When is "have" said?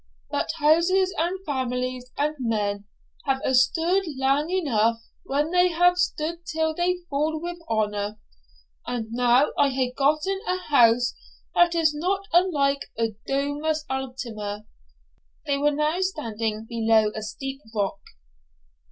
3.25-3.39, 5.67-5.99